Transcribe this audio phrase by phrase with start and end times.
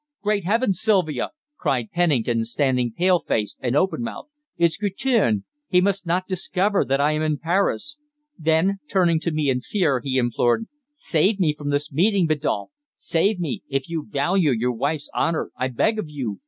[0.23, 1.29] "Great Heavens, Sylvia!"
[1.59, 4.31] cried Pennington, standing pale faced and open mouthed.
[4.57, 5.43] "It's Guertin!
[5.67, 7.99] He must not discover that I am in Paris!"
[8.35, 12.69] Then, turning to me in fear, he implored: "Save me from this meeting, Biddulph!
[12.95, 16.39] Save me if you value your wife's honour, I beg of you.